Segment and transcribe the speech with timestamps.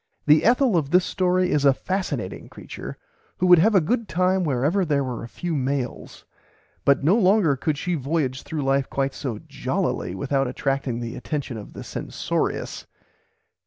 [0.25, 2.97] The Ethel of this story is a fascinating creature
[3.37, 6.25] who would have a good time wherever there were a few males,
[6.83, 11.55] but no longer could she voyage through life quite so jollily without attracting the attention
[11.55, 12.87] of the censorious.